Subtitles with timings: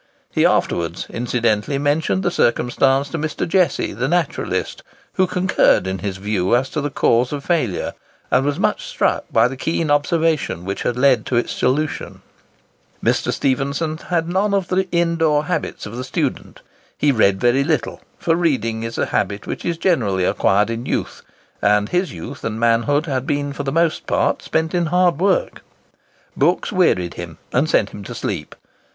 [0.31, 3.47] He afterwards incidentally mentioned the circumstance to Mr.
[3.47, 4.81] Jesse the naturalist,
[5.13, 7.93] who concurred in his view as to the cause of failure,
[8.31, 12.23] and was much struck by the keen observation which had led to its solution.
[13.03, 13.31] Mr.
[13.31, 16.61] Stephenson had none of the in door habits of the student.
[16.97, 21.21] He read very little; for reading is a habit which is generally acquired in youth;
[21.61, 25.61] and his youth and manhood had been for the most part spent in hard work.
[26.35, 28.55] Books wearied him, and sent him to sleep.